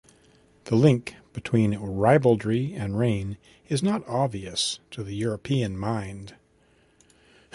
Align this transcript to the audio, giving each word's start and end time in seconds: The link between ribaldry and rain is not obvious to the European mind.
The 0.63 0.75
link 0.75 1.17
between 1.31 1.75
ribaldry 1.77 2.73
and 2.73 2.97
rain 2.97 3.37
is 3.69 3.83
not 3.83 4.01
obvious 4.07 4.79
to 4.89 5.03
the 5.03 5.13
European 5.13 5.77
mind. 5.77 6.33